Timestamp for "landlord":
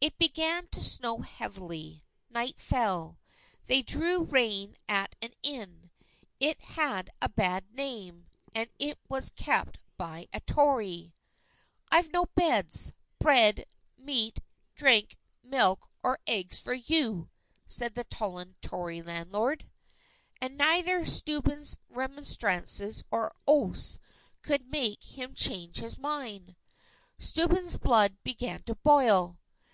19.02-19.68